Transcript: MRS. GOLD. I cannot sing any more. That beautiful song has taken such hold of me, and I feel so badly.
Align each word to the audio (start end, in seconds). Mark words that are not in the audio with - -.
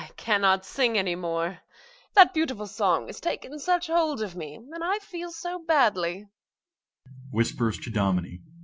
MRS. 0.01 0.07
GOLD. 0.07 0.09
I 0.09 0.13
cannot 0.15 0.65
sing 0.65 0.97
any 0.97 1.13
more. 1.13 1.59
That 2.15 2.33
beautiful 2.33 2.65
song 2.65 3.05
has 3.05 3.19
taken 3.19 3.59
such 3.59 3.85
hold 3.85 4.23
of 4.23 4.35
me, 4.35 4.55
and 4.55 4.83
I 4.83 4.97
feel 4.97 5.29
so 5.29 5.59
badly. 5.59 6.25